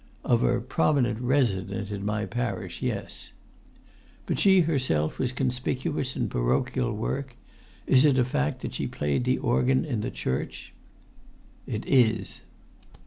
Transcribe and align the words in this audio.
"Of 0.23 0.41
a 0.41 0.59
prominent 0.61 1.19
resident 1.19 1.91
in 1.91 2.03
my 2.03 2.25
parish—yes." 2.25 3.33
"But 4.25 4.39
she 4.39 4.61
herself 4.61 5.19
was 5.19 5.31
conspicuous 5.31 6.15
in 6.15 6.27
parochial 6.27 6.91
work? 6.93 7.35
Is 7.85 8.03
it 8.03 8.17
a 8.17 8.25
fact 8.25 8.61
that 8.61 8.73
she 8.73 8.87
played 8.87 9.25
the 9.25 9.37
organ 9.37 9.85
in 9.85 10.01
church?" 10.11 10.73
"It 11.67 11.85
is." 11.87 12.41